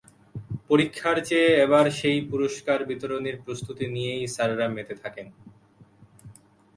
[0.69, 5.27] পরীক্ষার চেয়ে এবার সেই পুরস্কার বিতরণীর প্রস্ত্ততি নিয়েই স্যাররা মেতে থাকেন।